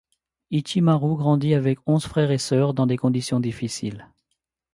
Ichimaru 0.49 1.15
grandit 1.15 1.53
avec 1.53 1.77
onze 1.85 2.07
frères 2.07 2.31
et 2.31 2.39
sœurs 2.39 2.73
dans 2.73 2.87
des 2.87 2.97
conditions 2.97 3.39
difficiles. 3.39 4.07